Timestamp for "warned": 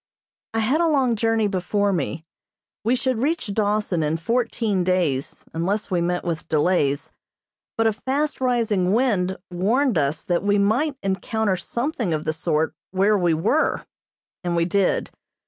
9.51-9.99